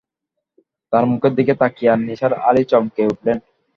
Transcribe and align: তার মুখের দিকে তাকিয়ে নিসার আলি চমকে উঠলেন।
তার 0.93 1.03
মুখের 1.11 1.33
দিকে 1.37 1.53
তাকিয়ে 1.61 1.93
নিসার 1.99 2.33
আলি 2.47 2.63
চমকে 2.71 3.01
উঠলেন। 3.11 3.37